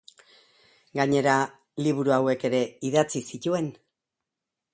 Gainera 0.99 1.35
liburu 1.89 2.15
hauek 2.17 2.47
ere 2.51 2.63
idatzi 2.91 3.23
zituen. 3.33 3.71